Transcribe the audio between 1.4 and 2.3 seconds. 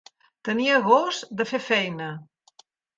de fer feina.